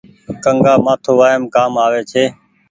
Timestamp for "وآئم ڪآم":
1.19-1.73